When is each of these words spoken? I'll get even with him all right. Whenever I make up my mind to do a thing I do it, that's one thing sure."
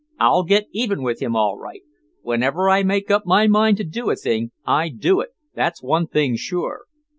I'll 0.19 0.41
get 0.41 0.65
even 0.71 1.03
with 1.03 1.19
him 1.21 1.35
all 1.35 1.59
right. 1.59 1.83
Whenever 2.23 2.71
I 2.71 2.81
make 2.81 3.11
up 3.11 3.23
my 3.27 3.45
mind 3.45 3.77
to 3.77 3.83
do 3.83 4.09
a 4.09 4.15
thing 4.15 4.49
I 4.65 4.89
do 4.89 5.19
it, 5.19 5.29
that's 5.53 5.83
one 5.83 6.07
thing 6.07 6.35
sure." 6.37 6.85